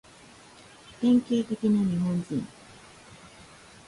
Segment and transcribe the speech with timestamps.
[0.99, 2.47] 典型的な日本人